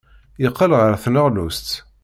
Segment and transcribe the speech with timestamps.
[0.43, 1.69] Yeqqel ɣer tneɣlust.